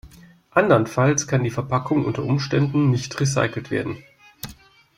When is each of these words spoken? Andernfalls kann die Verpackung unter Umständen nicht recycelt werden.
Andernfalls 0.49 1.27
kann 1.27 1.43
die 1.43 1.51
Verpackung 1.51 2.05
unter 2.05 2.23
Umständen 2.23 2.89
nicht 2.89 3.19
recycelt 3.19 3.69
werden. 3.69 4.03